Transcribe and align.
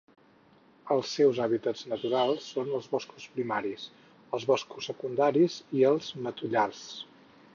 Els 0.93 1.09
seus 1.17 1.41
hàbitats 1.43 1.83
naturals 1.91 2.47
són 2.55 2.71
els 2.79 2.87
boscos 2.95 3.27
primaris, 3.35 3.85
els 4.37 4.49
boscos 4.53 4.89
secundaris 4.93 5.61
i 5.81 5.87
els 5.93 6.11
matollars. 6.29 6.83